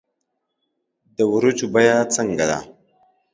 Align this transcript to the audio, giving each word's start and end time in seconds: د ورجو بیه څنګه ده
د 1.15 1.17
ورجو 1.33 1.67
بیه 1.73 1.97
څنګه 2.15 2.45
ده 2.51 2.59